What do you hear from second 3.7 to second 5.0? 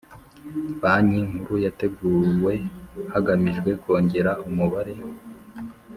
kongera umubare